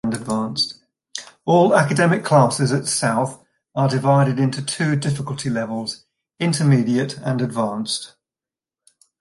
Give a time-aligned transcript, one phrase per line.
[1.45, 3.39] All academic classes at South
[3.75, 6.05] are divided into two difficulty levels:
[6.39, 8.15] Intermediate, and Advanced.